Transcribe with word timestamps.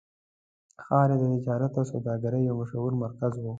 ښار 0.85 1.09
یې 1.13 1.17
د 1.21 1.23
تجارت 1.33 1.73
او 1.79 1.85
سوداګرۍ 1.93 2.41
یو 2.43 2.55
مشهور 2.61 2.91
مرکز 3.03 3.33
و. 3.37 3.45